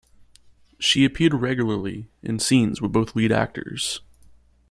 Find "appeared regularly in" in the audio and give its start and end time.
1.05-2.39